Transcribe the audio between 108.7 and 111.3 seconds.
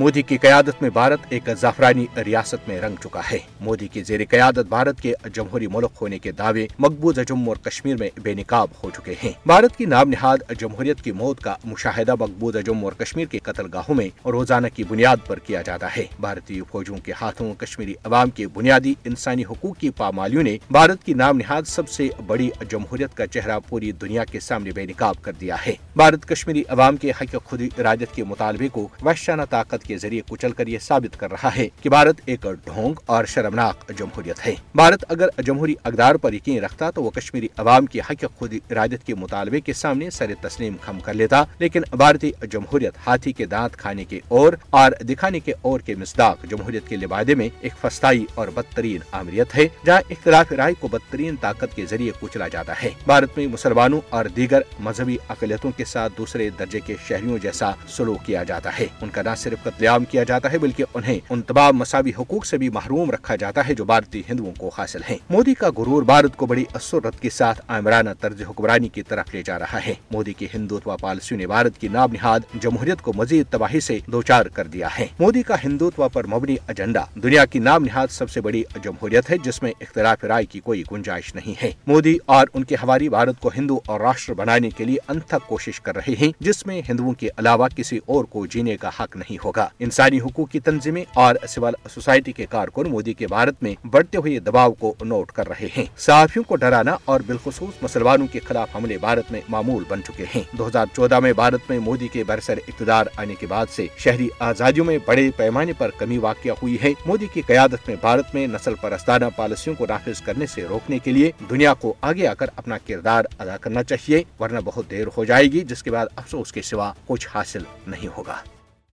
پرستانہ پالیسیوں کو نافذ کرنے سے روکنے کے لیے